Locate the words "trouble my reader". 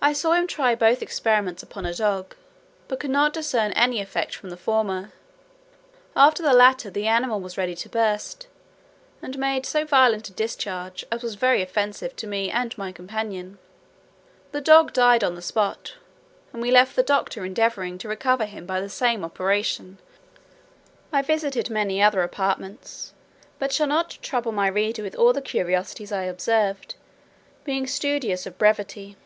24.22-25.02